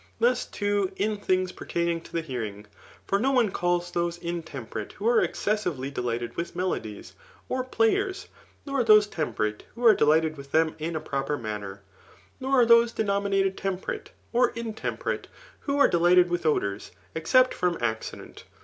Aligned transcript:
Thus 0.19 0.47
too 0.47 0.91
in 0.95 1.17
things 1.17 1.51
pertaining 1.51 2.01
to 2.01 2.11
the 2.11 2.23
hearing; 2.23 2.65
for 3.05 3.19
no 3.19 3.29
one 3.31 3.51
calls 3.51 3.91
those 3.91 4.17
persons 4.17 4.31
intemperate, 4.33 4.93
who 4.93 5.07
are 5.07 5.21
excessively 5.21 5.91
delighted 5.91 6.35
with 6.35 6.55
melodies, 6.55 7.13
or 7.47 7.63
players; 7.63 8.27
nor 8.65 8.83
those 8.83 9.07
tempi^rate^ 9.07 9.61
who 9.75 9.85
are 9.85 9.93
delighted 9.93 10.37
with 10.37 10.51
them 10.51 10.73
in 10.79 10.95
a 10.95 11.01
^per 11.01 11.39
manner. 11.39 11.83
Nor 12.39 12.61
are 12.61 12.65
those 12.65 12.93
denominated 12.93 13.55
temperate 13.55 14.09
or 14.33 14.49
intemperate, 14.55 15.27
who 15.59 15.77
are 15.77 15.87
delighted 15.87 16.31
with 16.31 16.47
odours, 16.47 16.89
except 17.13 17.53
from 17.53 17.77
accident. 17.79 18.45